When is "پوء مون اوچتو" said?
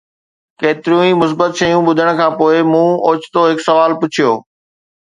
2.37-3.39